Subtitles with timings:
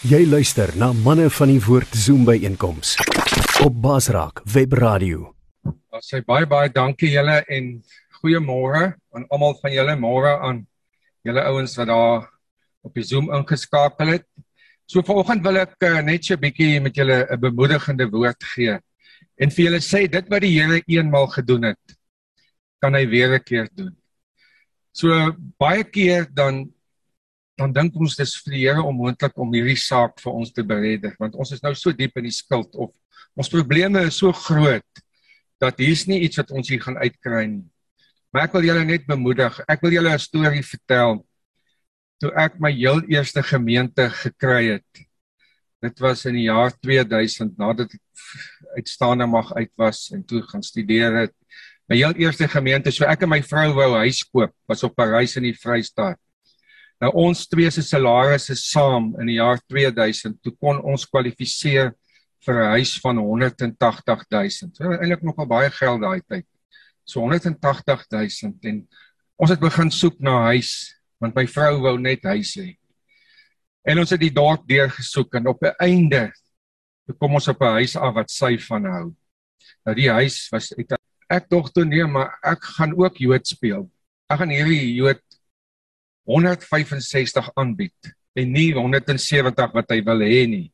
[0.00, 2.94] Jy luister na manne van die woord Zoom by einkoms
[3.60, 5.26] op Basraak Web Radio.
[5.92, 7.66] Ons sê baie baie dankie julle en
[8.16, 10.62] goeiemôre aan almal van julle môre aan
[11.28, 12.24] julle ouens wat daar
[12.80, 14.24] op die Zoom ingeskakel het.
[14.88, 18.80] So vanoggend wil ek uh, net so 'n bietjie met julle 'n bemoedigende woord gee
[19.36, 21.96] en vir julle sê dit wat die Here eenmal gedoen het,
[22.80, 23.92] kan hy weer 'n keer doen.
[24.96, 26.72] So baie keer dan
[27.60, 31.14] dan dink ons dis vir die Here onmoontlik om hierdie saak vir ons te beredder
[31.20, 32.94] want ons is nou so diep in die skuld of
[33.36, 35.02] ons probleme is so groot
[35.60, 37.66] dat hier's nie iets wat ons hier gaan uitkry nie.
[38.32, 39.58] Maar ek wil julle net bemoedig.
[39.68, 41.20] Ek wil julle 'n storie vertel.
[42.20, 45.04] Toe ek my heel eerste gemeente gekry het.
[45.82, 48.00] Dit was in die jaar 2000 nadat ek
[48.76, 51.34] uitstaande mag uit was en toe gaan studeer het.
[51.88, 55.36] My heel eerste gemeente, so ek en my vrou wou huis koop, was op Parys
[55.36, 56.18] in die Vrystaat.
[57.00, 61.94] Nou ons twee se salarisse saam in die jaar 2000 toe kon ons kwalifiseer
[62.44, 64.72] vir 'n huis van 180 000.
[64.76, 66.46] So eintlik nogal baie geld daai tyd.
[67.04, 68.86] So 180 000 en
[69.36, 72.76] ons het begin soek na huis want my vrou wou net huis hê.
[73.84, 76.32] En ons het die dorp deur gesoek en op 'n einde
[77.18, 79.14] kom ons op 'n huis af wat sy van hou.
[79.86, 80.96] Nou die huis was ek
[81.30, 83.90] ek dog toe nee, maar ek gaan ook Jood speel.
[84.28, 85.22] Ek gaan hierdie Jood
[86.30, 90.66] 165 aanbied en nie 170 wat hy wil hê nie.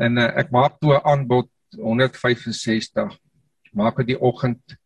[0.00, 3.14] En uh, ek maak toe 'n aanbod 165.
[3.76, 4.78] Maak dit die oggend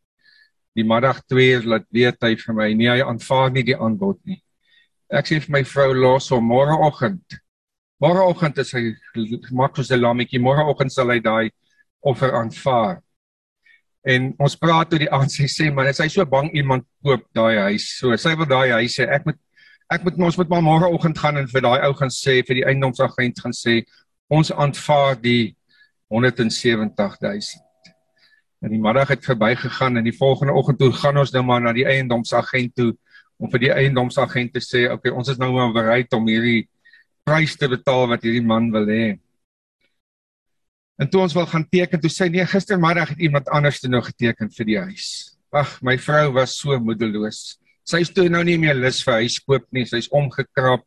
[0.74, 4.18] die middag 2 uur laat weet hy vir my nee hy aanvaar nie die aanbod
[4.26, 4.42] nie.
[5.08, 7.38] Ek sê vir my vrou los om môreoggend.
[8.02, 8.92] Môreoggend is hy
[9.52, 10.42] maak so 'n lammetjie.
[10.42, 11.50] Môreoggend sal hy daai
[12.02, 13.00] offer aanvaar.
[14.04, 17.24] En ons praat oor die aand sy sê man, sy is so bang iemand koop
[17.32, 17.86] daai huis.
[18.00, 19.38] So sy wil daai huis sê ek moet
[19.94, 22.66] ek moet ons moet maar môreoggend gaan en vir daai ou gaan sê vir die
[22.70, 23.82] eiendomsagent gaan sê
[24.32, 25.54] ons aanvaar die
[26.12, 27.62] 170000.
[28.64, 31.72] En die middag het verbygegaan en die volgende oggend toe gaan ons nou maar na
[31.76, 32.92] die eiendomsagent toe
[33.38, 36.64] om vir die eiendomsagent te sê okay ons is nou maar bereid om hierdie
[37.24, 39.16] prys te betaal wat hierdie man wil hê.
[41.00, 44.02] En toe ons wil gaan teken, toe sê nee, gistermiddag het iemand anders te nou
[44.04, 45.08] geteken vir die huis.
[45.54, 47.56] Ag, my vrou was so moedeloos.
[47.84, 49.84] Sy is toe nou nie meer lus vir huis koop nie.
[49.84, 50.84] Sy's omgekrap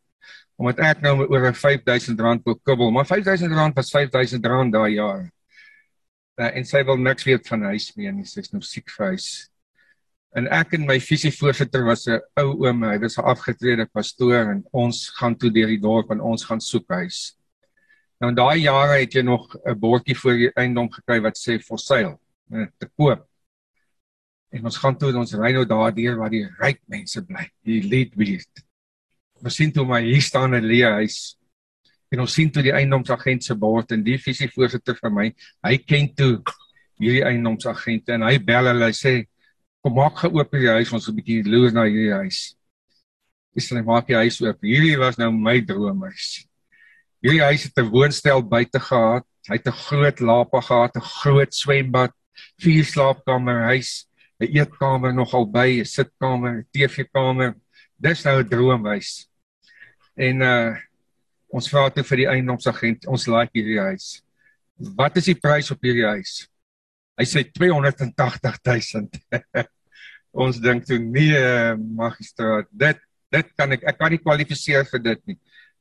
[0.58, 2.90] omdat ek nou oor 'n R5000 wil kibbel.
[2.90, 5.30] Maar R5000 was R5000 daai jaar.
[6.38, 8.26] Uh, en sy wil niks weet van huis meer nie.
[8.26, 9.48] Sy's nou siek vir huis.
[10.36, 14.64] En ek en my visievoorsitter was 'n ou oom, hy was 'n afgetrede pastoor en
[14.72, 17.38] ons gaan toe deur die dorp en ons gaan soek huis.
[18.20, 21.62] Nou in daai jare het jy nog 'n bordjie voor die eiendom gekry wat sê
[21.62, 22.18] for sale,
[22.52, 23.26] eh, te koop.
[24.48, 28.14] En ons gaan toe ons ry nou daardeur waar die ryk mense bly, die lead
[28.16, 28.62] buurt.
[29.44, 31.36] Ons sien toe maar hier staan 'n leë huis.
[32.10, 35.76] En ons sien toe die eiendomsagent se bord en die visie voorsitter vir my, hy
[35.76, 36.42] ken toe
[36.98, 39.26] hierdie eiendomsagent en hy bel hulle, hy sê
[39.84, 42.56] kom maak geoop die huis, ons 'n bietjie loer na hierdie huis.
[43.54, 44.58] Dis net maak die huis oop.
[44.62, 46.48] Hierdie was nou my droomhuis.
[47.22, 49.24] Hierdie huis het 'n woonstel buite gehad.
[49.48, 52.12] Hy het 'n groot lapa gehad, 'n groot swembad,
[52.58, 54.07] vier slaapkamer huis
[54.38, 57.54] 'n eetkamer nogal by, 'n sitkamer, TV-kamer.
[57.98, 59.28] Dis nou 'n droomhuis.
[60.16, 60.76] En uh
[61.48, 64.20] ons vra toe vir die eiendomsagent, ons like hierdie huis.
[64.76, 66.44] Wat is die prys op hierdie huis?
[67.16, 69.08] Hy sê 280 000.
[70.44, 71.40] ons dink toe nee,
[71.96, 73.00] magistraat, dit
[73.32, 75.38] dit kan ek ek kan nie kwalifiseer vir dit nie.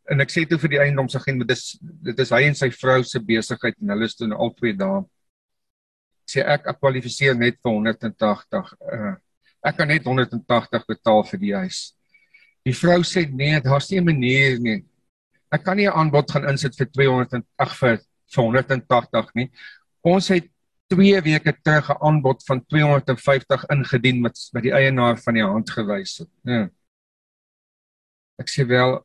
[0.08, 3.04] En ek sê toe vir die eiendomsagent, dit is dit is hy en sy vrou
[3.04, 5.04] se besigheid en hulle is toe al twee dae
[6.28, 8.74] sê ek ek kwalifiseer net vir 180.
[8.82, 9.14] Uh,
[9.68, 11.80] ek kan net 180 betaal vir die huis.
[12.68, 14.86] Die vrou sê nee, daar's nie 'n manier nie.
[15.52, 18.00] Ek kan nie 'n aanbod gaan insit vir 280 vir,
[18.36, 19.50] vir 180 nie.
[20.04, 20.50] Ons het
[20.90, 25.70] 2 weke terug 'n aanbod van 250 ingedien met met die eienaar van die hand
[25.70, 26.30] gewys het.
[26.44, 26.70] Ja.
[28.40, 29.04] Ek sê wel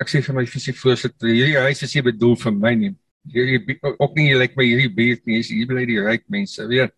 [0.00, 2.94] ek sê vir my fisiese voorsitter, hierdie huis is nie bedoel vir my nie
[3.32, 6.92] hierdie ook nie lyk like my hierdie buurt nie, hier bly die ryk mense, weet.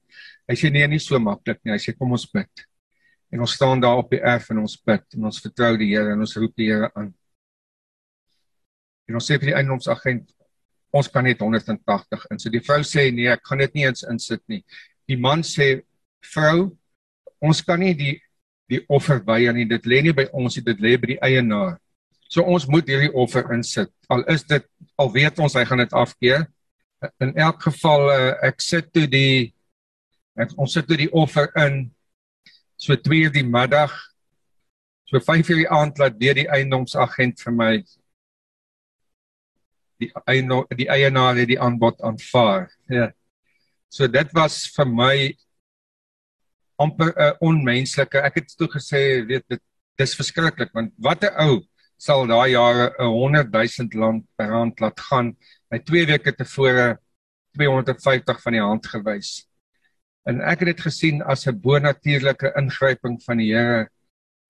[0.47, 1.75] Hy sê nee, nie so maklik nie.
[1.75, 2.67] Hy sê kom ons bid.
[3.35, 6.15] En ons staan daar op die erf en ons bid en ons vertrou die Here
[6.15, 7.11] en ons roep die Here aan.
[9.07, 10.31] En ons sê vir die eiendomsagent
[10.97, 12.41] ons kan net 180 in.
[12.41, 14.63] So die vrou sê nee, ek gaan dit nie eens insit nie.
[15.11, 15.83] Die man sê
[16.33, 16.71] vrou,
[17.45, 18.15] ons kan nie die
[18.67, 19.67] die offer aan nie.
[19.71, 21.77] Dit lê nie by ons nie, dit lê by die eienaar.
[22.27, 23.93] So ons moet hierdie offer insit.
[24.11, 24.65] Al is dit
[24.97, 26.47] al weet ons hy gaan dit afkeer.
[27.23, 29.53] In elk geval uh, ek sit toe die
[30.37, 31.87] ek ons sit toe die offer in
[32.81, 33.93] so 2 uur die middag.
[35.09, 37.73] So 5 uur die aand laat weer die eiendomsagent vir my
[40.01, 42.69] die eienaar die eienaar het die aanbod aanvaar.
[42.93, 43.11] Ja.
[43.89, 45.17] So dit was vir my
[46.77, 48.21] amper 'n uh, onmenslike.
[48.21, 49.63] Ek het toe gesê, weet dit
[49.97, 51.63] dis verskriklik want watter ou
[51.97, 55.37] sal daai jare 'n 100 000 rand per rand laat gaan.
[55.71, 56.99] Hy 2 weke tevore
[57.57, 59.47] 250 van die hand gewys.
[60.27, 63.89] En ek het dit gesien as 'n bonatuurlike ingryping van die Here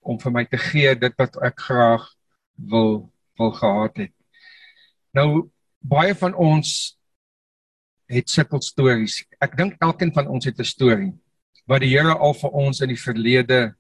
[0.00, 2.04] om vir my te gee dit wat ek graag
[2.56, 4.14] wil wil gehad het.
[5.12, 5.50] Nou
[5.81, 6.96] baie van ons
[8.08, 9.25] het sukkel stories.
[9.40, 11.12] Ek dink elkeen van ons het 'n storie
[11.66, 13.75] wat die Here al vir ons in die verlede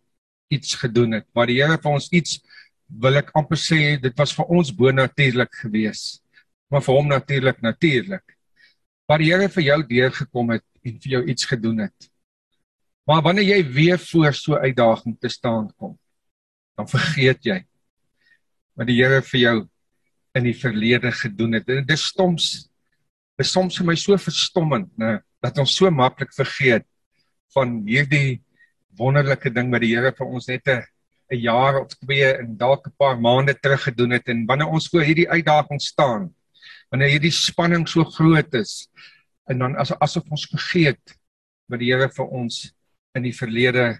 [0.50, 1.26] iets gedoen het.
[1.34, 2.40] Waar die Here vir ons iets
[2.88, 6.22] wil ek amper sê dit was vir ons bonatuurlik geweest.
[6.70, 8.24] Maar vir hom natuurlik natuurlik.
[9.06, 12.10] Waar die Here vir jou deurgekom het en vir jou iets gedoen het.
[13.06, 15.94] Maar wanneer jy weer voor so uitdaging te staan kom,
[16.76, 17.60] dan vergeet jy
[18.76, 19.56] wat die Here vir jou
[20.36, 21.68] in die verlede gedoen het.
[21.70, 22.66] En dit is soms
[23.36, 26.86] is soms vir my so verstommend, né, dat ons so maklik vergeet
[27.52, 28.40] van hierdie
[28.96, 30.82] wonderlike ding wat die Here vir ons net 'n
[31.30, 34.88] 'n jaar of twee en dalk 'n paar maande terug gedoen het en wanneer ons
[34.88, 36.34] voor hierdie uitdaging staan,
[36.90, 38.88] wanneer hierdie spanning so groot is
[39.46, 41.18] en dan as asof ons vergeet
[41.66, 42.72] wat die Here vir ons
[43.14, 43.98] in die verlede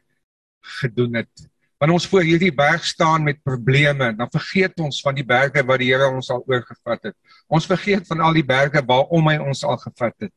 [0.81, 1.47] gedoen het.
[1.79, 5.79] Wanneer ons voor hierdie berg staan met probleme, dan vergeet ons van die berge wat
[5.83, 7.17] die Here ons al oorgevat het.
[7.49, 10.35] Ons vergeet van al die berge waarom hy ons al gevat het.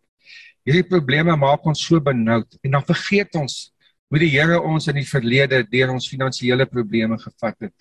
[0.67, 3.69] Hierdie probleme maak ons so benoud en dan vergeet ons
[4.09, 7.75] hoe die Here ons in die verlede deur ons finansiële probleme gevat het.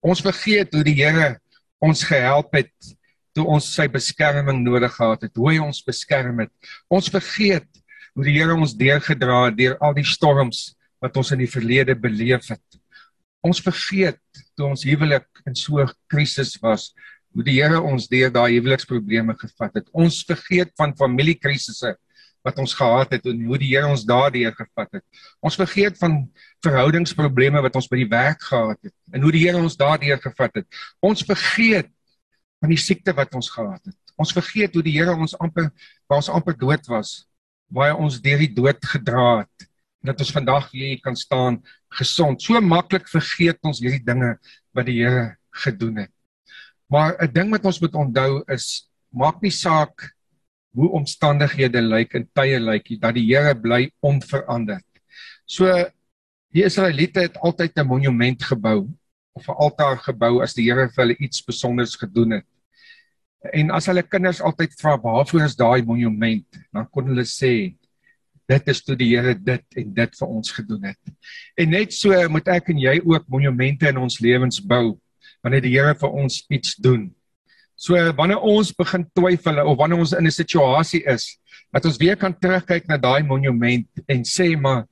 [0.00, 1.36] Ons vergeet hoe die Here
[1.84, 2.72] ons gehelp het
[3.36, 6.52] toe ons sy beskerming nodig gehad het, hoe hy ons beskerm het.
[6.88, 7.68] Ons vergeet
[8.16, 10.70] hoe die Here ons deurgedra het deur al die storms
[11.04, 12.80] wat ons in die verlede beleef het.
[13.44, 14.22] Ons vergeet
[14.56, 16.94] toe ons huwelik in so 'n krisis was,
[17.34, 19.88] hoe die Here ons deur daai huweliksprobleme gevat het.
[19.92, 21.92] Ons vergeet van familiekrisisse
[22.46, 25.04] wat ons gehad het en hoe die Here ons daardeur gevat het.
[25.42, 26.18] Ons vergeet van
[26.64, 30.62] verhoudingsprobleme wat ons by die werk gehad het en hoe die Here ons daardeur gevat
[30.62, 30.82] het.
[31.02, 31.90] Ons vergeet
[32.62, 33.96] van die siekte wat ons gehad het.
[34.16, 35.72] Ons vergeet hoe die Here ons amper
[36.06, 37.26] waar ons amper dood was,
[37.68, 39.70] waar hy ons deur die dood gedra het
[40.06, 41.56] dat ons vandag weer hier kan staan
[41.98, 42.38] gesond.
[42.42, 44.36] So maklik vergeet ons hierdie dinge
[44.76, 45.34] wat die Here
[45.64, 46.12] gedoen het.
[46.86, 50.14] Maar 'n ding wat ons moet onthou is maak nie saak
[50.76, 54.84] hoe omstandighede lyk en tye lyk dat die Here bly onveranderd.
[55.48, 55.70] So
[56.52, 58.88] die Israeliete het altyd 'n monument gebou
[59.32, 62.46] of 'n altaar gebou as die Here vir hulle iets spesiaals gedoen het.
[63.52, 67.76] En as hulle kinders altyd vra waarvoor is daai monument, dan kon hulle sê
[68.48, 71.00] dit is toe die Here dit en dit vir ons gedoen het.
[71.56, 74.98] En net so moet ek en jy ook monumente in ons lewens bou
[75.42, 77.10] wanneer die Here vir ons iets doen.
[77.76, 81.36] So wanneer ons begin twyfel of wanneer ons in 'n situasie is
[81.72, 84.86] dat ons weer kan terugkyk na daai monument en sê maar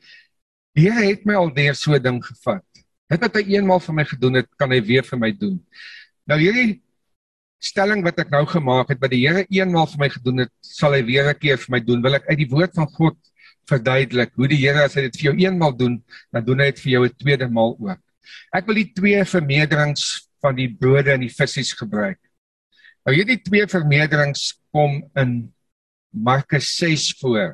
[0.74, 2.64] die Here het my al deur so ding gevat.
[3.08, 5.60] Dit wat hy eenmaal vir my gedoen het, kan hy weer vir my doen.
[6.26, 6.82] Nou hierdie
[7.62, 10.92] stelling wat ek nou gemaak het, wat die Here eenmaal vir my gedoen het, sal
[10.92, 12.02] hy weer 'n keer vir my doen.
[12.02, 13.16] Wil ek uit die woord van God
[13.70, 16.02] verduidelik hoe die Here as hy dit vir jou eenmaal doen,
[16.32, 18.00] dan doen hy dit vir jou 'n tweede maal ook.
[18.52, 22.18] Ek wil die twee vermeerderings van die brode en die visse gebruik.
[23.04, 25.32] Nou hierdie twee vermeerderings kom in
[26.08, 27.52] Markus 6 voor.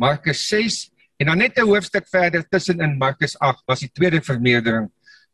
[0.00, 0.86] Markus 6
[1.20, 4.88] en dan net 'n hoofstuk verder tussen in Markus 8 was die tweede vermeerdering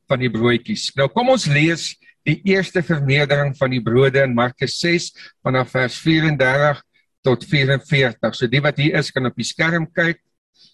[0.09, 0.91] van die broodjies.
[0.97, 5.13] Nou kom ons lees die eerste vermeerdering van die brode in Markus 6
[5.45, 6.83] vanaf vers 34
[7.23, 8.35] tot 44.
[8.35, 10.19] So die wat hier is kan op die skerm kyk,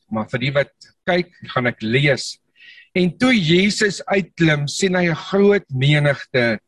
[0.09, 0.73] maar vir die wat
[1.05, 2.39] kyk, gaan ek lees.
[2.95, 6.59] En toe Jesus uitklim, sien hy 'n groot menigte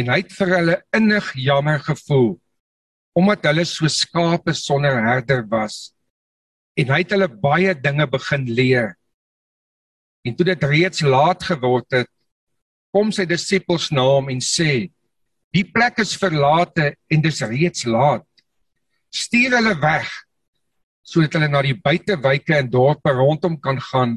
[0.00, 2.38] en hy het vir hulle innig jammer gevoel
[3.18, 5.90] omdat hulle so skape sonder herder was
[6.78, 8.94] en hy het hulle baie dinge begin leer.
[10.24, 12.08] En toe dit reeds laat geword het
[12.94, 14.88] kom sy disippels na hom en sê
[15.54, 18.26] die plek is verlate en dis reeds laat.
[19.10, 20.08] Stuur hulle weg
[21.02, 24.16] sodat hulle na die buitewyke en dorpe rondom kan gaan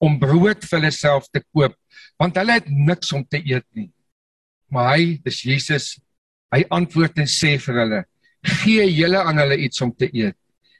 [0.00, 1.76] om brood vir hulle self te koop
[2.20, 3.90] want hulle het niks om te eet nie
[4.70, 5.96] Maar hy, dis Jesus,
[6.54, 8.00] hy antwoord en sê vir hulle:
[8.62, 10.38] "Gee julle aan hulle iets om te eet."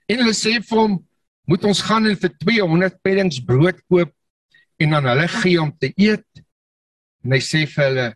[0.08, 0.96] En hulle sê vir hom:
[1.50, 4.14] "Moet ons gaan en vir 200 peddings brood koop
[4.78, 6.26] en aan hulle gee om te eet?"
[7.24, 8.06] En hy sê vir hulle: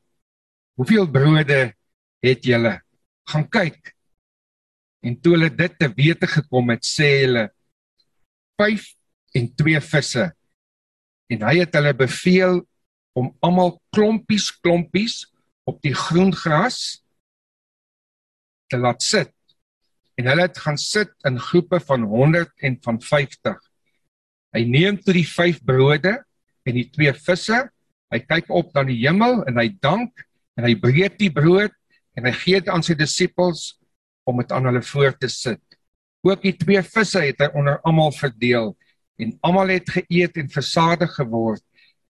[0.78, 1.74] "Hoeveel brode
[2.22, 2.80] het julle?
[3.28, 3.94] Gaan kyk."
[5.04, 7.50] En toe hulle dit te wete gekom het, sê hulle:
[8.56, 8.94] "5
[9.34, 10.32] en 2 visse."
[11.30, 12.62] En hy het hulle beveel
[13.14, 15.24] om almal klompies klompies
[15.68, 17.04] op die groen gras
[18.68, 19.32] te laat sit.
[20.14, 23.56] En hulle het gaan sit in groepe van 100 en van 50.
[24.54, 26.14] Hy neem toe die 5 brode
[26.64, 27.64] en die 2 visse.
[28.12, 30.22] Hy kyk op na die hemel en hy dank
[30.54, 31.74] en hy breek die brood
[32.14, 33.74] en hy gee dit aan sy disippels
[34.28, 35.62] om dit aan hulle voor te sit.
[36.24, 38.72] Ook die 2 visse het hy onder almal verdeel
[39.20, 41.62] en almal het geëet en versadig geword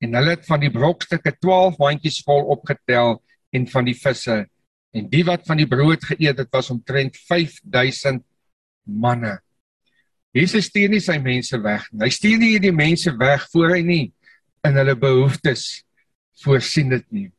[0.02, 3.20] en hulle het van die brokstukke 12 mandjies vol opgetel
[3.56, 4.44] en van die visse
[4.92, 8.24] en die wat van die brood geëet het was omtrent 5000
[8.84, 9.38] manne.
[10.36, 12.06] Jesus stuur nie sy mense weg nie.
[12.06, 14.06] Hy stuur nie hierdie mense weg voor hy nie
[14.68, 15.84] in hulle behoeftes
[16.44, 17.30] voorsien dit nie.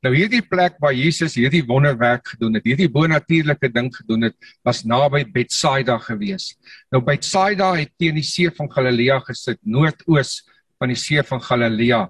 [0.00, 4.80] Nou hierdie plek waar Jesus hierdie wonderwerk gedoen het, hierdie bonatuurlike ding gedoen het, was
[4.88, 6.54] naby Betsaida gewees.
[6.92, 10.38] Nou Betsaida het teen die see van Galilea gesit, noordoos
[10.80, 12.06] van die see van Galilea.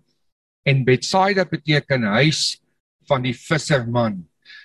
[0.70, 2.60] En Betsaida beteken huis
[3.10, 4.20] van die visserman.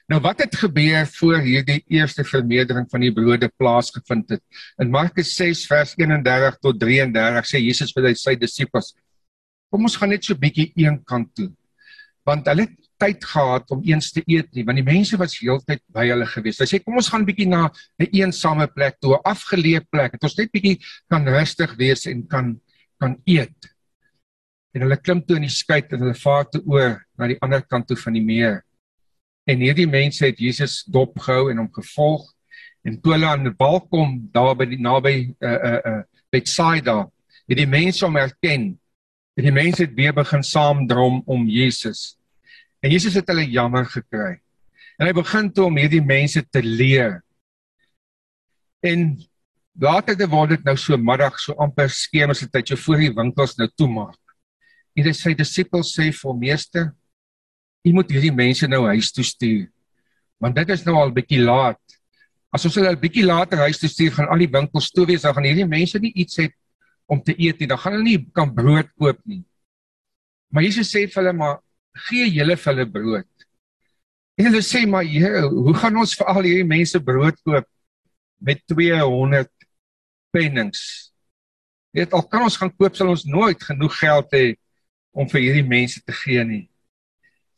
[0.09, 4.43] Nou wat het gebeur voor hierdie eerste vermeerdering van die brode plaasgevind het?
[4.81, 8.93] In Markus 6 vers 31 tot 33 sê Jesus vir sy disippels:
[9.71, 11.51] "Kom ons gaan net so bietjie een kant toe."
[12.25, 15.81] Want hulle het tyd gehad om eens te eet nie, want die mense was heeltyd
[15.93, 16.59] by hulle gewees.
[16.59, 20.11] Hy sê: "Kom ons gaan bietjie na 'n eensame plek toe, 'n afgeleë plek.
[20.13, 22.59] Dat ons net bietjie kan rustig wees en kan
[22.99, 23.74] kan eet."
[24.75, 27.63] En hulle klim toe in die skei en hulle vaar toe oor na die ander
[27.63, 28.59] kant toe van die meer.
[29.47, 32.25] En hierdie mense het Jesus dopgehou en hom gevolg.
[32.85, 36.01] En toe hulle aan die bal kom daar by die naby uh uh uh
[36.33, 37.05] Bethsaida,
[37.47, 38.73] het die mense hom herken.
[39.39, 42.17] En die mense het weer begin saamdrom om Jesus.
[42.83, 44.41] En Jesus het hulle jammer gekry.
[44.99, 47.21] En hy begin toe om hierdie mense te leer.
[48.83, 49.13] En
[49.79, 53.13] later te word dit nou so middag so amper skemers se tyd so voor die
[53.15, 54.19] winkels nou toemaak.
[54.95, 56.91] En sê disippels sê vir meester
[57.85, 59.67] U moet hierdie mense nou huis toe stuur.
[60.41, 61.81] Want dit is nou al bietjie laat.
[62.49, 65.21] As ons hulle 'n bietjie later huis toe stuur, gaan al die winkels toe wees,
[65.21, 66.49] dan gaan hierdie mense nie iets hê
[67.05, 67.67] om te eet nie.
[67.67, 69.43] Dan gaan hulle nie kan brood koop nie.
[70.51, 71.59] Maar Jesus sê vir hulle maar
[72.07, 73.31] gee julle vir hulle brood.
[74.37, 77.67] En hulle sê maar Here, hoe gaan ons vir al hierdie mense brood koop
[78.41, 79.51] met 200
[80.33, 81.11] pennings?
[81.93, 84.55] Net al kan ons gaan koop, sal ons nooit genoeg geld hê
[85.15, 86.65] om vir hierdie mense te gee nie.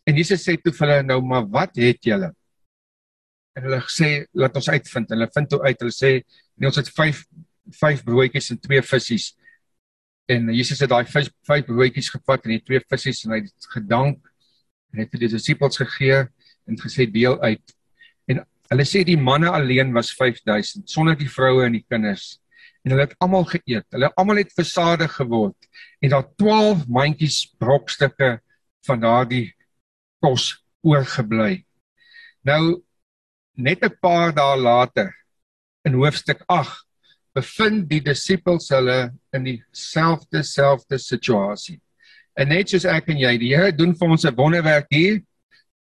[0.08, 2.30] En Jesus sê toe vir hulle nou, maar wat het julle?
[3.58, 5.10] En hulle sê, laat ons uitvind.
[5.12, 5.82] Hulle vind toe uit.
[5.82, 6.12] Hulle sê,
[6.56, 7.26] nee, ons het 5
[7.76, 9.34] 5 broodjies en 2 visse.
[10.32, 13.70] En Jesus het daai 5 5 broodjies gevat en die 2 visse en hy het
[13.74, 14.30] gedank
[14.94, 16.22] en het vir die disippels gegee
[16.68, 17.76] en gesê deel uit.
[18.32, 22.38] En hulle sê die manne alleen was 5000 sonder die vroue en die kinders.
[22.88, 23.84] En hulle het almal geëet.
[23.92, 25.68] Hulle almal het versadig geword
[26.00, 28.38] en daar 12 mandjies brokstukke
[28.88, 29.50] van daardie
[30.24, 30.54] kos
[30.88, 31.66] oorgebly.
[32.48, 32.80] Nou
[33.60, 35.12] net 'n paar dae later
[35.84, 36.88] in hoofstuk 8
[37.36, 41.82] bevind die disippels hulle in dieselfde selfde situasie.
[42.38, 45.22] En net soos ek en jy, die Here doen vir ons 'n wonderwerk hier.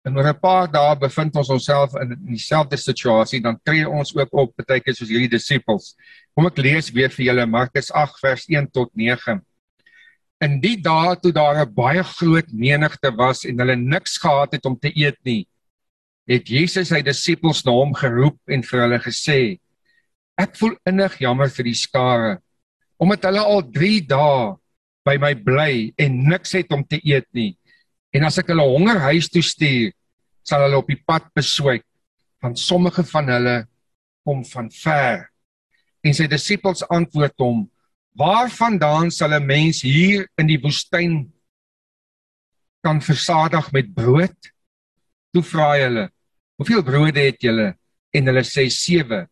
[0.04, 4.34] En oor 'n paar dae bevind ons onsself in dieselfde situasie, dan tree ons ook
[4.34, 5.96] op, baie keer soos hierdie disippels.
[6.36, 9.42] Kom ek lees weer vir julle Markus 8 vers 1 tot 9
[10.42, 14.66] in die dae toe daar 'n baie groot menigte was en hulle niks gehad het
[14.66, 15.48] om te eet nie,
[16.28, 19.60] het Jesus sy disippels na hom geroep en vir hulle gesê:
[20.38, 22.42] Ek voel innig jammer vir die skare
[23.02, 24.56] omdat hulle al 3 dae
[25.06, 27.58] by my bly en niks het om te eet nie.
[28.14, 29.92] En as ek hulle honger huis toe stuur,
[30.44, 31.82] sal hulle op die pad beswyk,
[32.44, 33.66] want sommige van hulle
[34.24, 35.31] kom van ver.
[36.02, 37.66] En sy disippels antwoord hom:
[38.18, 41.32] Waarvandaan sal 'n mens hier in die woestyn
[42.84, 44.38] kan versadig met brood?
[45.34, 46.06] Toe vra hy hulle:
[46.58, 47.78] "Hoeveel brode het julle?"
[48.14, 49.28] En hulle sê: "7."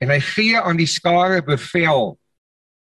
[0.00, 2.18] En hy gee aan die skare bevel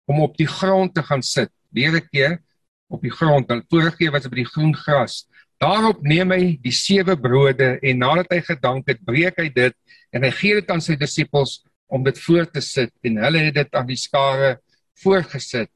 [0.06, 1.50] om op die grond te gaan sit.
[1.70, 2.42] Weer 'n keer
[2.88, 3.46] op die grond.
[3.48, 5.26] Keer was dit by die groen gras.
[5.58, 9.74] Daarop neem hy die sewe brode en nadat hy gedank het, breek hy dit
[10.10, 11.62] en hy gee dit aan sy disippels
[11.92, 14.56] om dit voor te sit en hulle het dit aan die skare
[15.02, 15.68] voorgesit.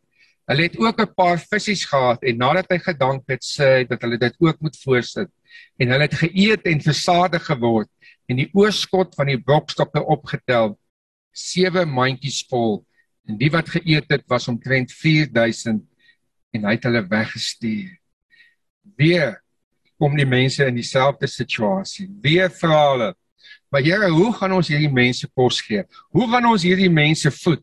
[0.46, 4.02] Hulle het ook 'n paar visse gehad en nadat hy gedank het, sê hy dat
[4.02, 5.30] hulle dit ook moet voorsit.
[5.78, 7.90] En hulle het geëet en versadig geword
[8.28, 10.78] en die oorskot van die brokstukke opgetel,
[11.32, 12.86] sewe mandjies vol.
[13.28, 15.82] En die wat geëet het was omtrent 4000
[16.52, 17.98] en hy het hulle weggestuur.
[18.96, 19.42] Weer
[19.98, 22.08] kom die mense in dieselfde situasie.
[22.22, 23.14] Weer vra hulle:
[23.76, 25.84] "Maar Here, hoe gaan ons hierdie mense kos gee?
[26.16, 27.60] Hoe gaan ons hierdie mense voed?"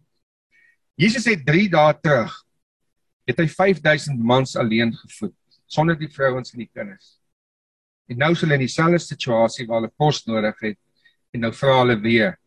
[0.96, 2.36] Jesus het 3 dae terug
[3.26, 5.34] het hy 5000 mans alleen gevoed
[5.66, 7.18] sonder die vrouens en die kinders.
[8.06, 10.78] En nou is hulle in dieselfde situasie waar hulle kos nodig het
[11.34, 12.38] En nou vra hulle weer: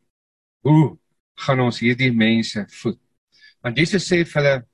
[0.62, 0.98] "Hoe
[1.34, 3.00] gaan ons hierdie mense voed?"
[3.62, 4.66] Want Jesus sê vir hulle: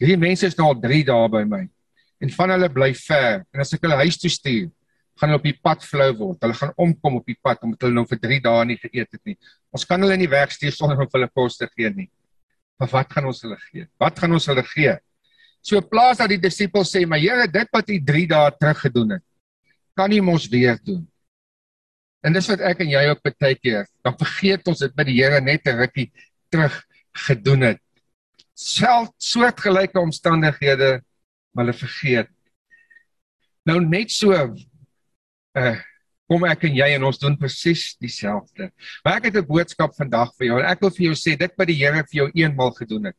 [0.00, 1.68] "Hierdie mense is nou al 3 dae by my
[2.22, 3.44] en van hulle bly ver.
[3.52, 4.70] En as ek hulle huis toe stuur,
[5.20, 6.40] gaan hulle op die pad flou word.
[6.42, 9.22] Hulle gaan omkom op die pad omdat hulle nou vir 3 dae nie geëet het
[9.28, 9.36] nie.
[9.74, 12.08] Ons kan hulle nie wegstuur sonder om hulle kos te gee nie.
[12.80, 13.86] Maar wat gaan ons hulle gee?
[14.00, 14.96] Wat gaan ons hulle gee?
[15.62, 19.10] So plaas dat die disippels sê, "Maar Here, dit wat U 3 dae terug gedoen
[19.10, 19.22] het,
[19.94, 21.06] kan U mos weer doen."
[22.22, 25.22] En dis wat ek en jy ook baie keer, dan vergeet ons dit by die
[25.22, 26.12] Here net 'n rukkie
[26.50, 26.84] terug
[27.26, 27.80] gedoen het.
[28.54, 31.02] Self soortgelyke omstandighede,
[31.52, 32.28] maar hulle vergeet.
[33.66, 34.32] Nou net so
[35.58, 35.78] uh
[36.32, 38.70] kom ek en jy en ons doen presies dieselfde.
[39.04, 41.52] Maar ek het 'n boodskap vandag vir jou en ek wil vir jou sê dit
[41.58, 43.16] wat die Here vir jou eenmal gedoen het,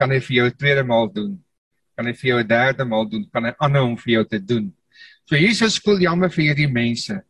[0.00, 1.38] kan hy vir jou 'n tweede maal doen.
[1.96, 4.38] Kan hy vir jou 'n derde maal doen, kan hy aanhou om vir jou te
[4.38, 4.72] doen.
[5.28, 7.22] So Jesus voel jammer vir hierdie mense.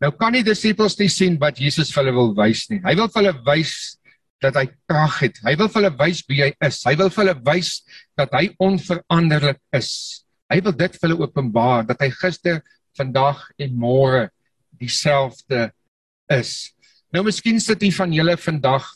[0.00, 2.80] Nou kan die disippels nie sien wat Jesus vir hulle wil wys nie.
[2.84, 3.98] Hy wil vir hulle wys
[4.42, 5.38] dat hy krag het.
[5.44, 6.82] Hy wil vir hulle wys wie hy is.
[6.84, 7.82] Hy wil vir hulle wys
[8.18, 10.24] dat hy onveranderlik is.
[10.50, 12.62] Hy wil dit vir hulle openbaar dat hy gister
[12.98, 14.28] vandag en môre
[14.80, 15.70] dieselfde
[16.32, 16.72] is.
[17.12, 18.86] Nou miskien sit jy van julle vandag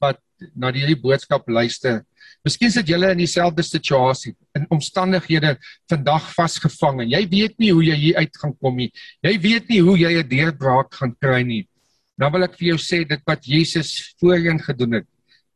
[0.00, 0.20] wat
[0.58, 2.02] na hierdie boodskap luister.
[2.42, 5.54] Miskien sit julle in dieselfde situasie, in omstandighede
[5.90, 8.90] vandag vasgevang en jy weet nie hoe jy hier uit gaan kom nie.
[9.22, 11.66] Jy weet nie hoe jy 'n deurbraak gaan kry nie.
[12.18, 15.06] Dan wil ek vir jou sê dit wat Jesus voorheen gedoen het,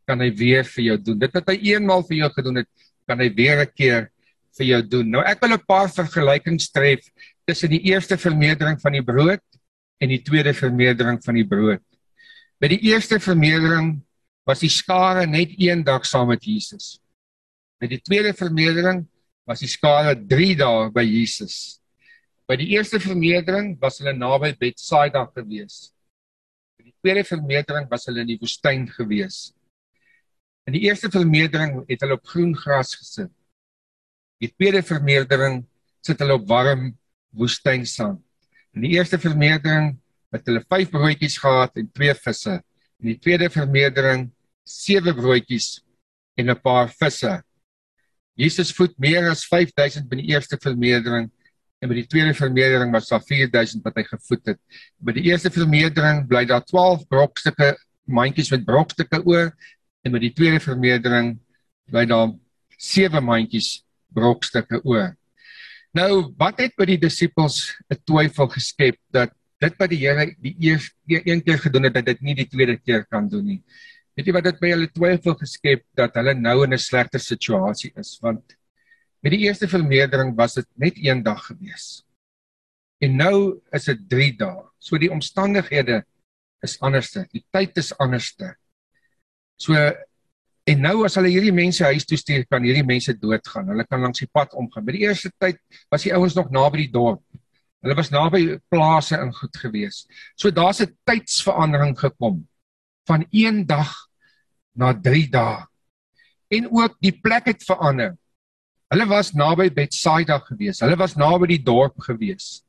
[0.06, 1.18] kan hy weer vir jou doen.
[1.18, 2.68] Dit wat hy eenmaal vir jou gedoen het,
[3.08, 4.10] kan hy weer 'n keer
[4.56, 5.10] vir jou doen.
[5.16, 7.04] Nou ek wil 'n paar vergelykings tref
[7.46, 9.42] tussen die eerste vermeerdering van die brood
[10.00, 11.82] en die tweede vermeerdering van die brood.
[12.60, 14.02] By die eerste vermeerdering
[14.46, 17.00] was die skare net een dag saam met Jesus.
[17.80, 19.06] By die tweede vermeerdering
[19.46, 21.80] was die skare 3 dae by Jesus.
[22.48, 25.92] By die eerste vermeerdering was hulle naby Betsaida gewees.
[26.78, 29.52] By die tweede vermeerdering was hulle in die woestyn gewees.
[30.66, 33.30] In die eerste vermeerdering het hulle op groen gras gesit.
[34.42, 35.62] Die tweede vermeerdering
[36.04, 36.90] sit hulle op warm
[37.36, 38.20] woestynsand.
[38.76, 39.94] In die eerste vermeerdering
[40.34, 42.58] het hulle 5 broodjies gehad en 2 visse.
[43.00, 44.28] In die tweede vermeerdering
[44.68, 45.80] 7 broodjies
[46.36, 47.42] en 'n paar visse.
[48.36, 51.30] Jesus voed meer as 5000 by die eerste vermeerdering
[51.80, 54.60] en by die tweede vermeerdering was daar 4000 wat hy gevoed het.
[55.00, 59.56] By die eerste vermeerdering bly daar 12 brokstukke mandjies met brokstukke oor
[60.04, 61.38] en by die tweede vermeerdering
[61.88, 62.36] bly daar
[62.76, 63.85] 7 mandjies
[64.16, 65.12] brokstukke oor.
[65.96, 70.56] Nou, wat het by die disippels 'n twyfel geskep dat dit wat die Here die
[70.60, 73.62] eerste een keer gedoen het, dat dit nie die tweede keer kan doen nie?
[74.16, 77.92] Weet jy wat dit by hulle twyfel geskep dat hulle nou in 'n slegter situasie
[77.96, 78.18] is?
[78.20, 78.56] Want
[79.20, 82.04] met die eerste vermeerdering was dit net een dag gewees.
[83.00, 84.64] En nou is dit 3 dae.
[84.78, 86.04] So die omstandighede
[86.62, 87.26] is anderste.
[87.32, 88.56] Die tyd is anderste.
[89.56, 89.74] So
[90.66, 93.68] En nou as hulle hierdie mense huis toe stuur, kan hierdie mense doodgaan.
[93.70, 94.82] Hulle kan langs die pad omgaan.
[94.86, 95.60] By die eerste tyd
[95.92, 97.22] was die ouens nog naby die dorp.
[97.86, 100.06] Hulle was naby plase in goed gewees.
[100.34, 102.48] So daar's 'n tydsverandering gekom
[103.06, 103.94] van 1 dag
[104.74, 105.66] na 3 dae.
[106.50, 108.16] En ook die plek het verander.
[108.90, 110.80] Hulle was naby Betsaida gewees.
[110.80, 112.64] Hulle was naby die dorp gewees.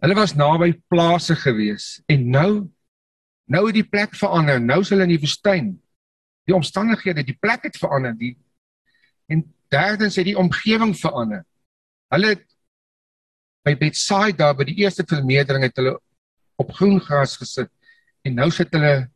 [0.00, 2.02] Hulle was naby plase gewees.
[2.06, 2.68] En nou
[3.48, 4.60] nou het die plek verander.
[4.60, 5.78] Nou is hulle in die woestyn
[6.48, 8.34] die omstandighede, die plek het verander, die
[9.28, 11.42] en derdens het die omgewing verander.
[12.14, 12.38] Hulle
[13.66, 15.98] by Betsaida by die eerste vermeerdering het hulle
[16.58, 17.68] op groen gras gesit
[18.24, 19.10] en nou sit hulle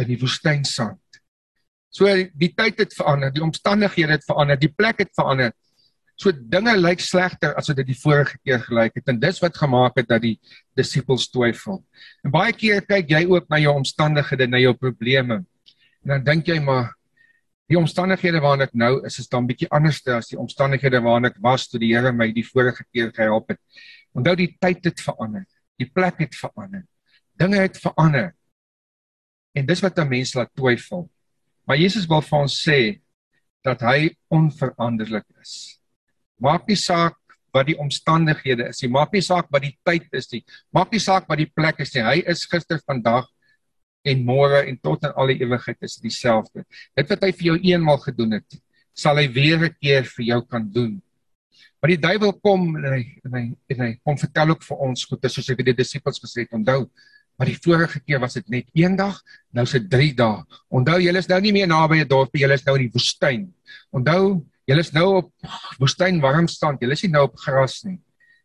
[0.00, 1.20] in die woestyn sand.
[1.92, 5.52] So die tyd het verander, die omstandighede het verander, die plek het verander.
[6.20, 9.56] So dinge lyk slegter as wat dit die vorige keer gelyk het en dis wat
[9.56, 10.36] gemaak het dat die
[10.78, 11.82] disippels twyfel.
[12.24, 15.42] En baie keer kyk jy ook na jou omstandighede, na jou probleme
[16.04, 16.94] En dan dink jy maar
[17.70, 21.38] die omstandighede waarin ek nou is is dan bietjie anders as die omstandighede waarin ek
[21.44, 23.60] was toe die Here my die vorige keer gehelp het.
[24.16, 25.46] Onthou die tyd het verander.
[25.78, 26.82] Die plek het verander.
[27.38, 28.34] Dinge het verander.
[29.54, 31.10] En dis wat 'n mens laat twyfel.
[31.66, 33.00] Maar Jesus wil vir ons sê
[33.62, 35.80] dat hy onveranderlik is.
[36.40, 37.16] Maak nie saak
[37.52, 38.90] wat die omstandighede is nie.
[38.90, 40.44] Maak nie saak wat die tyd is nie.
[40.72, 42.02] Maak nie saak wat die plek is nie.
[42.02, 43.28] Hy is gister, vandag
[44.02, 46.64] en môre en tot in alle ewigheid is dieselfde.
[46.96, 48.58] Dit wat hy vir jou eenmal gedoen het,
[48.96, 51.00] sal hy weer 'n keer vir jou kan doen.
[51.80, 55.04] Maar die duiwel kom en hy en hy en hy kom vertel ook vir ons
[55.04, 56.90] goed, soos hy vir die disippels gesê het, onthou,
[57.38, 59.16] maar die vorige keer was dit net een dag,
[59.52, 60.44] nou is dit 3 dae.
[60.68, 63.48] Onthou, julle is nou nie meer naby 'n dorp, julle is nou in die woestyn.
[63.92, 65.32] Onthou, julle is nou op
[65.80, 67.98] woestyn warm stand, julle is nie nou op gras nie.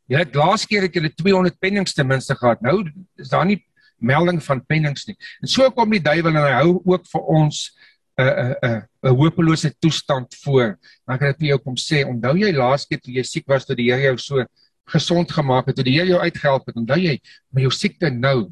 [0.07, 2.61] Julle het laas keer het julle 200 pennings ten minste gehad.
[2.61, 2.85] Nou
[3.17, 3.65] is daar nie
[3.97, 5.15] melding van pennings nie.
[5.41, 7.71] En so kom die duiwel en hy hou ook vir ons
[8.17, 10.77] 'n 'n 'n 'n hopelose toestand voor.
[11.05, 13.65] Maar ek het vir jou kom sê, onthou jy laas keer toe jy siek was
[13.65, 14.45] toe die Here jou so
[14.87, 17.19] gesond gemaak het, toe die Here jou uitgehelp het, onthou jy,
[17.51, 18.51] maar jou siekte nou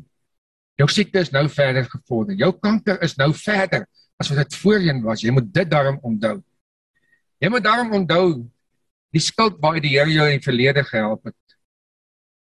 [0.75, 2.35] jou siekte is nou verder gevorder.
[2.35, 3.85] Jou kanker is nou verder
[4.19, 5.21] as wat dit voorheen was.
[5.21, 6.41] Jy moet dit daarom onthou.
[7.39, 8.49] Jy moet daarom onthou
[9.13, 11.57] die skuld waar die Here jou in die verlede gehelp het.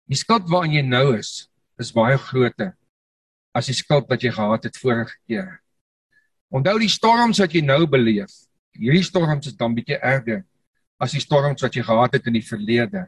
[0.07, 2.73] Die skuld waarin jy nou is, is baie groter
[3.53, 5.59] as die skuld wat jy gehad het vorige keer.
[6.53, 8.33] Onthou die storms wat jy nou beleef.
[8.73, 10.43] Hierdie storms is dan bietjie erger
[11.01, 13.07] as die storms wat jy gehad het in die verlede.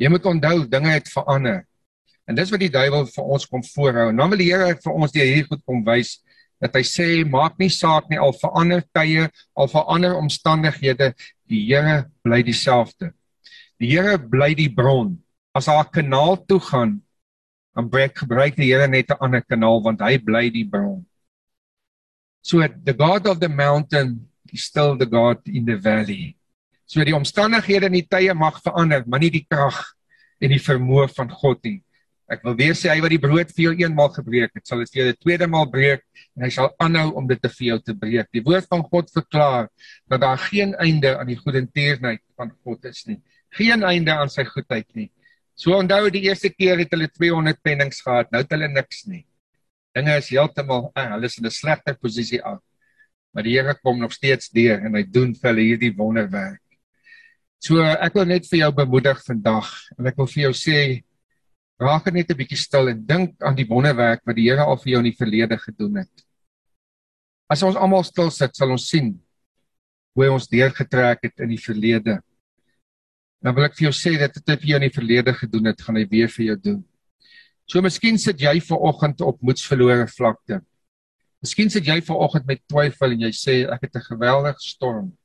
[0.00, 1.62] Jy moet onthou dinge het verander.
[2.28, 4.08] En dis wat die duiwel vir ons kom voorhou.
[4.10, 6.18] En dan wil die Here vir ons die hier goed kom wys
[6.60, 11.14] dat hy sê maak nie saak nie al verander tye, al verander omstandighede,
[11.48, 13.14] die Here bly dieselfde.
[13.80, 15.16] Die Here bly die bron.
[15.56, 17.00] As haar kanaal toe gaan,
[17.74, 21.06] dan breek gebruik die Here net 'n ander kanaal want hy bly die bron.
[22.42, 26.36] So the God of the mountain is still the God in the valley.
[26.86, 29.78] So die omstandighede en die tye mag verander, maar nie die krag
[30.40, 31.82] en die vermoë van God nie.
[32.30, 34.90] Ek wil weer sê hy wat die brood vir jou eenmaal gebreek het, sal dit
[34.92, 36.02] vir jou 'n tweede maal breek
[36.36, 38.28] en hy sal aanhou om dit te vir jou te breek.
[38.32, 39.68] Die woord van God verklaar
[40.08, 43.20] dat daar geen einde aan die goedertierenheid van God is nie.
[43.50, 45.10] Geen einde aan sy goedheid nie.
[45.60, 49.26] So onthou die eerste keer het hulle 200 pennings gehad, nou het hulle niks nie.
[49.92, 52.62] Dinge is heeltemal, ah, hulle is in 'n slegter posisie af.
[53.34, 56.62] Maar die Here kom nog steeds deur en hy doen vir hulle hierdie wonderwerk.
[57.60, 59.68] So ek wil net vir jou bemoedig vandag
[59.98, 61.04] en ek wil vir jou sê
[61.80, 64.92] Raak net 'n bietjie stil en dink aan die wonderwerk wat die Here al vir
[64.92, 66.24] jou in die verlede gedoen het.
[67.48, 69.18] As ons almal stil sit, sal ons sien
[70.14, 72.20] hoe ons deurgetrek het in die verlede.
[73.40, 75.96] Dan wil ek vir jou sê dat dit hy in die verlede gedoen het, gaan
[75.96, 76.80] hy weer vir jou doen.
[77.70, 80.60] So miskien sit jy ver oggend op moedsverlore vlakte.
[81.40, 85.16] Miskien sit jy ver oggend met twyfel en jy sê ek het 'n geweldige storm.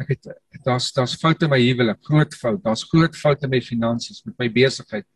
[0.00, 0.26] Ek het
[0.64, 2.62] daar's daar's foute in my huwelik, groot fout.
[2.64, 5.06] Daar's groot foute met my finansies, met my besigheid.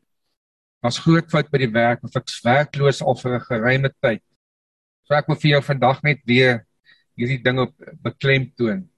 [0.83, 4.22] Daar's groot fout by die werk of ek's werkloos al vir 'n geruime tyd.
[5.09, 6.66] So ek wil vir jou vandag net weer
[7.16, 8.88] hierdie ding op beklemtoon.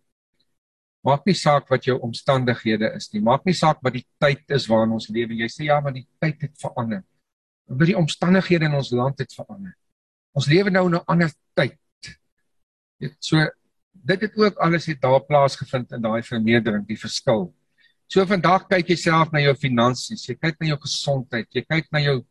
[1.06, 3.22] Maak nie saak wat jou omstandighede is nie.
[3.22, 5.37] Maak nie saak wat die tyd is waarin ons lewe.
[5.38, 7.04] Jy sê ja, maar die tyd het verander.
[7.68, 9.76] Want die omstandighede in ons land het verander.
[10.34, 11.78] Ons lewe nou in 'n ander tyd.
[12.98, 13.46] Dit so
[13.92, 17.54] dit het ook alles het daar plaasgevind in daai vernedering, die verskil.
[18.08, 21.90] So vandag kyk jy self na jou finansies, jy kyk na jou gesondheid, jy kyk
[21.92, 22.24] na jou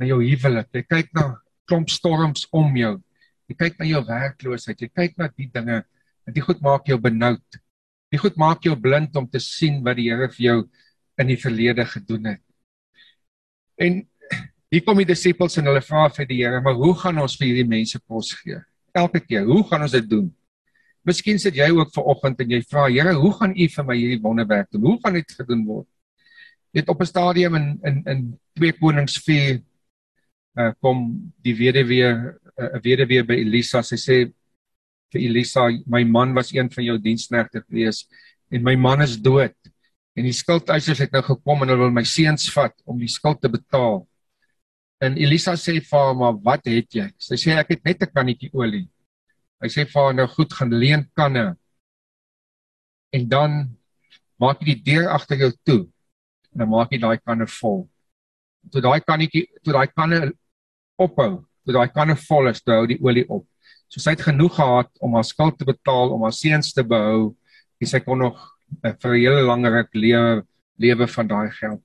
[0.00, 1.36] na jou huwelik, jy kyk na
[1.68, 2.94] klomp storms om jou.
[3.50, 5.84] Jy kyk na jou werkloosheid, jy kyk na die dinge
[6.26, 7.60] en dit goed maak jou benoud.
[8.10, 10.56] Dit goed maak jou blind om te sien wat die Here vir jou
[11.20, 12.42] in die verlede gedoen het.
[13.80, 14.00] En
[14.70, 17.50] hier kom die disippels en hulle vra vir die Here, maar hoe gaan ons vir
[17.50, 18.58] hierdie mense kos gee?
[18.98, 20.26] Elke keer, hoe gaan ons dit doen?
[21.06, 23.96] Miskien sit jy ook ver oggend en jy vra Here, hoe gaan U vir my
[23.96, 24.84] hierdie wonderwerk doen?
[24.90, 25.88] Hoe gaan dit gedoen word?
[26.74, 28.20] Net op 'n stadium in in in
[28.58, 29.60] 2 Konings 4 uh,
[30.60, 33.82] eh, kom die weduwee 'n uh, weduwee by Elisa.
[33.82, 34.16] Sy sê
[35.12, 38.04] vir Elisa, my man was een van jou diensknegte gewees
[38.50, 39.54] en my man is dood.
[40.18, 43.40] En die skuldeisers het nou gekom en hulle wil my seuns vat om die skuld
[43.42, 44.02] te betaal.
[45.00, 48.12] En Elisa sê vir haar, "Maar wat het jy?" Sy sê, "Ek het net 'n
[48.14, 48.88] kannetjie olie."
[49.62, 51.56] Hy sê vir haar nou goed gaan leen kanne.
[53.12, 53.76] En dan
[54.38, 55.88] maak jy die deur agter jou toe.
[56.52, 57.88] En dan maak jy daai kanne vol.
[58.70, 60.32] Toe daai kannetjie, toe daai kanne
[60.98, 63.46] ophou, toe daai kanne vol is, toe hou die olie op.
[63.90, 67.34] So sy het genoeg gehad om haar skuld te betaal, om haar seuns te behou.
[67.80, 68.38] En sy kon nog
[68.84, 70.46] uh, vir 'n hele langer lewe
[70.80, 71.82] lewe van daai geld.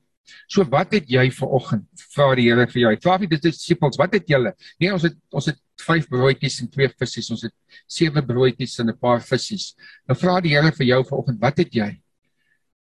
[0.47, 1.85] So wat het jy ver oggend?
[2.13, 2.93] Vra die Here vir jou.
[3.03, 4.53] Vra vir die disippels, wat het julle?
[4.79, 7.25] Nee, ons het ons het 5 broodjies en 2 visse.
[7.33, 7.53] Ons het
[7.87, 9.75] 7 broodjies en 'n paar visse.
[10.07, 11.91] Nou vra die Here vir jou ver oggend, wat het jy?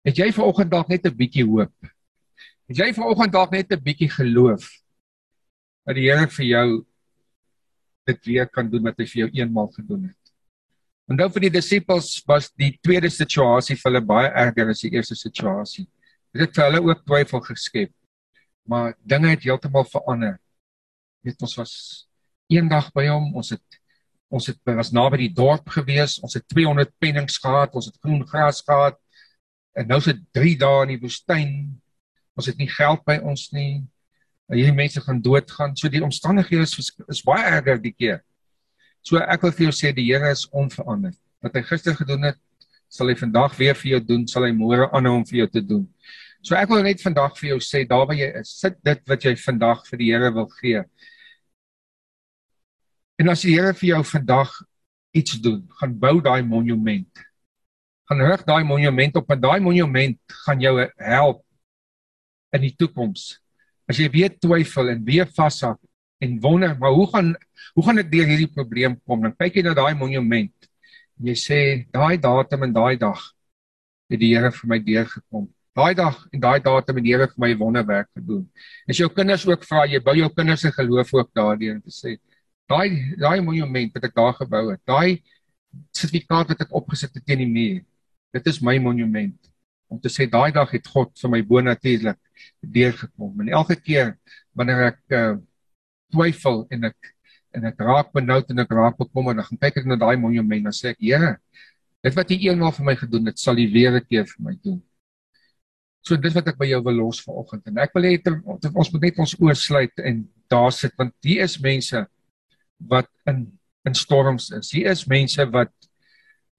[0.04, 1.74] Het jy ver oggend dalk net 'n bietjie hoop?
[2.68, 4.70] Het jy ver oggend dalk net 'n bietjie geloof
[5.86, 6.86] dat die Here vir jou
[8.08, 10.18] dit weer kan doen wat hy vir jou eenmaal gedoen het?
[11.10, 15.18] Onthou vir die disippels was die tweede situasie vir hulle baie erger as die eerste
[15.18, 15.84] situasie.
[16.32, 17.92] Dit het hulle ook twyfel geskep.
[18.68, 20.38] Maar dinge het heeltemal verander.
[21.26, 21.74] Weet ons was
[22.52, 23.80] eendag by hom, ons het
[24.32, 28.22] ons het was naby die dorp gewees, ons het 200 pennings gehad, ons het groen
[28.24, 28.96] gras gehad.
[29.76, 31.50] En nou sit 3 dae in die woestyn.
[32.32, 33.82] Ons het nie geld by ons nie.
[34.52, 35.76] Hierdie mense gaan doodgaan.
[35.76, 38.22] So die omstandighede is is baie erger die keer.
[39.02, 41.18] So ek wil vir jou sê die Here is onveranderd.
[41.42, 42.38] Wat hy gister gedoen het,
[42.92, 45.62] sal hy vandag weer vir jou doen, sal hy môre aanhou om vir jou te
[45.64, 45.86] doen.
[46.44, 49.24] So ek wil net vandag vir jou sê daar waar jy is, sit dit wat
[49.24, 50.84] jy vandag vir die Here wil gee.
[53.18, 54.54] En as die Here vir jou vandag
[55.16, 57.24] iets doen, gaan bou daai monument.
[58.10, 61.44] Gaan rig daai monument op en daai monument gaan jou help
[62.52, 63.41] in die toekoms.
[63.92, 65.76] As jy weer twyfel en weer vashak
[66.24, 67.34] en wonder, maar hoe gaan
[67.76, 69.20] hoe gaan ek deur hierdie probleem kom?
[69.20, 70.68] Dan kyk jy na daai monument
[71.20, 71.58] en jy sê
[71.92, 73.20] daai datum en daai dag
[74.12, 75.44] het die Here vir my deurgekom.
[75.76, 78.46] Daai dag en daai datum het die Here vir my wonderwerk gedoen.
[78.88, 81.92] As jou kinders ook vra, jy bou jou kinders se geloof ook daardeur om te
[81.92, 82.16] sê
[82.72, 85.20] daai daai monument wat ek daar gebou het, daai
[85.92, 87.80] sertifikaat wat ek opgesit het teen die muur.
[88.32, 89.51] Dit is my monument
[89.92, 92.18] om te sê daai dag het God vir my bonatuurlik
[92.60, 93.32] deurgekom.
[93.44, 94.14] En elke keer
[94.56, 95.34] wanneer ek uh,
[96.12, 97.12] twyfel en ek
[97.52, 100.72] en ek raak benoud en ek raak bekommerd, dan kyk ek na daai monument en
[100.72, 101.34] sê ek, Here,
[102.00, 104.54] dit wat U eenmaal vir my gedoen het, sal U weer 'n keer vir my
[104.64, 104.80] doen.
[106.02, 108.16] So dis wat ek by jou wil los vanoggend en ek wil hê
[108.74, 112.06] ons moet net ons oorsluit en daar sit want hier is mense
[112.90, 113.46] wat in
[113.84, 114.70] in storms is.
[114.70, 115.70] Hier is mense wat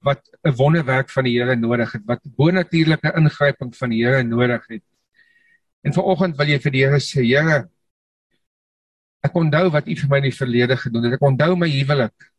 [0.04, 4.66] wat 'n wonderwerk van die Here nodig het, wat bonatuurlike ingryping van die Here nodig
[4.68, 4.84] het.
[5.84, 7.70] En vanoggend wil jy vir die Here sê, Here,
[9.24, 11.14] ek onthou wat U vir my in die verlede gedoen het.
[11.14, 12.30] Ek onthou my huwelik.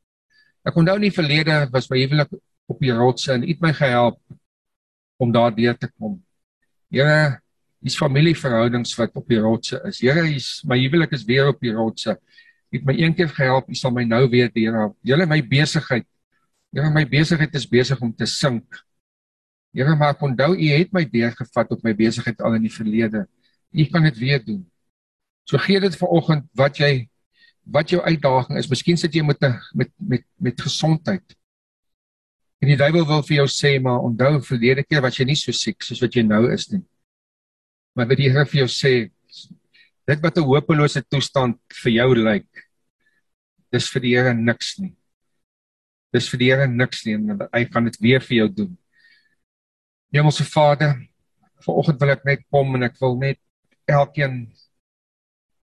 [0.64, 2.30] Ek onthou in die verlede was my huwelik
[2.68, 4.20] op die rotse en U het my gehelp
[5.20, 6.18] om daardeur te kom.
[6.92, 7.40] Here,
[7.84, 10.00] dis familieverhoudings wat op die rotse is.
[10.00, 12.16] Here, is my huwelik is weer op die rotse.
[12.72, 14.96] U het my een keer gehelp, U sal my nou weer deurhelp.
[15.04, 16.06] Here, my besigheid.
[16.74, 18.80] Here, my besigheid is besig om te sink.
[19.74, 23.24] Here, maar ek onthou U het my deurgevat op my besigheid al in die verlede.
[23.70, 24.64] U kan dit weer doen.
[25.46, 27.06] So gee dit vanoggend wat jy
[27.64, 28.68] wat jou uitdaging is.
[28.68, 31.36] Miskien sit jy met 'n met met met gesondheid.
[32.60, 35.52] En die duiwel wil vir jou sê maar onthou verlede keer was jy nie so
[35.52, 36.82] siek soos wat jy nou is nie.
[37.94, 39.10] Maar wat die Here vir jou sê
[40.06, 42.50] dit wat 'n hopelose toestand vir jou lyk
[43.72, 44.94] dis vir die Here niks nie.
[46.14, 48.74] Dis vir die Here niks nie en hy kan dit weer vir jou doen.
[50.14, 50.94] Hemelse Vader,
[51.66, 53.40] vanoggend wil ek net kom en ek wil net
[53.90, 54.44] elkeen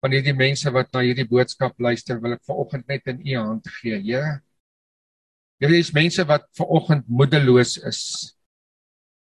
[0.04, 3.70] van hierdie mense wat na hierdie boodskap luister, wil ek vanoggend net in u hand
[3.78, 4.40] gee, Here.
[5.56, 8.02] Hier is mense wat vanoggend moedeloos is.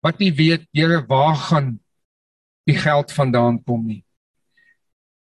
[0.04, 1.78] Wat nie weet, Here, waar gaan
[2.68, 4.04] die geld vandaan kom nie.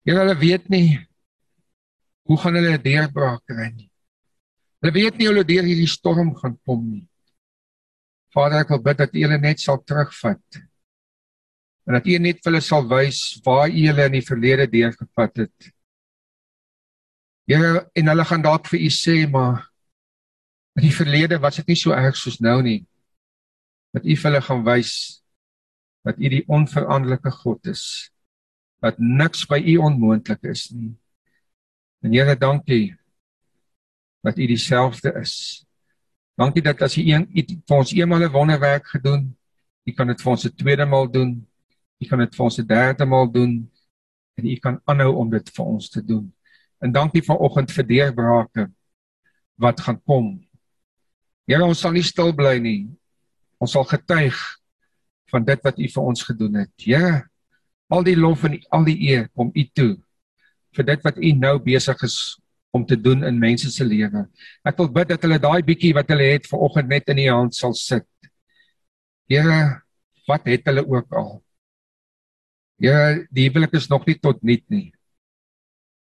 [0.09, 0.97] Here, hulle weet nie
[2.29, 3.88] hoe gaan hulle deurbraak kry nie.
[4.79, 7.07] Hulle weet nie hulle deur hierdie storm gaan kom nie.
[8.35, 10.61] Vader, ek wil bid dat U hulle net sal terugvat
[11.89, 15.41] en dat U net vir hulle sal wys waar U hulle in die verlede deurgevat
[15.41, 15.71] het.
[17.49, 19.63] Here, en hulle gaan dalk vir U sê, maar
[20.77, 22.83] in die verlede was dit nie so erg soos nou nie.
[23.97, 24.93] Dat U vir hulle gaan wys
[26.05, 27.83] dat U die onveranderlike God is.
[28.85, 30.93] Dat niks by U onmoontlik is nie.
[32.05, 32.98] En Here, dankie
[34.29, 35.35] dat U dieselfde is.
[36.39, 39.33] Dankie dat as U een vir ons eenmal 'n wonderwerk gedoen,
[39.89, 41.49] U kan dit vir ons 'n tweede maal doen
[41.99, 43.55] U kan dit vir ons 'n derde maal doen
[44.39, 46.33] en U kan aanhou om dit vir ons te doen.
[46.81, 48.71] En dankie vanoggend vir deurbrake
[49.59, 50.47] wat gaan kom.
[51.47, 52.87] Here, ons sal nie stil bly nie.
[53.59, 54.37] Ons sal getuig
[55.33, 56.71] van dit wat U vir ons gedoen het.
[56.77, 57.27] Here,
[57.91, 59.97] al die lof en al die eer kom U toe
[60.77, 62.39] vir dit wat U nou besig is
[62.71, 64.27] om te doen in mense se lewe.
[64.67, 67.57] Ek wil bid dat hulle daai bietjie wat hulle het vanoggend net in U hand
[67.57, 68.07] sal sit.
[69.29, 69.81] Here,
[70.29, 71.33] wat het hulle ook al?
[72.79, 74.89] Ja, die huwelik is nog nie tot nut nie.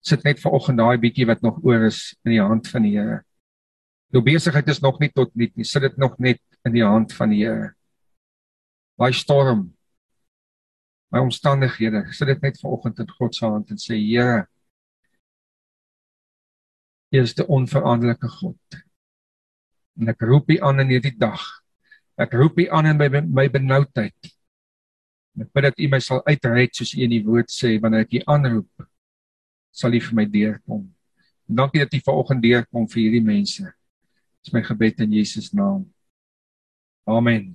[0.04, 3.22] Sit net vanoggend daai bietjie wat nog oor is in die hand van die Here.
[4.14, 5.66] Jou besigheid is nog nie tot nut nie.
[5.66, 7.72] Sit dit nog net in die hand van die Here.
[9.00, 9.72] Daai storm.
[11.10, 14.46] My omstandighede, sit dit net vanoggend in God se hand en sê Here,
[17.20, 18.78] is die onveranderlike God.
[20.00, 21.42] En ek roep U aan in hierdie dag.
[22.20, 24.32] Ek roep U aan in my my benoudheid.
[25.40, 28.18] Ek bid dat U my sal uitred soos U in die woord sê wanneer ek
[28.18, 28.86] U aanroep
[29.74, 30.84] sal U vir my deurkom.
[31.50, 33.66] En dankie dat U vanoggend deurkom vir hierdie mense.
[34.44, 35.84] Dis my gebed in Jesus naam.
[37.10, 37.54] Amen.